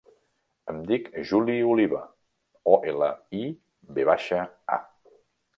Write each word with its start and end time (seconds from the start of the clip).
Em 0.71 0.79
dic 0.91 1.11
Juli 1.31 1.57
Oliva: 1.75 2.01
o, 2.73 2.73
ela, 2.95 3.13
i, 3.41 3.45
ve 3.99 4.11
baixa, 4.13 4.43
a. 4.79 4.83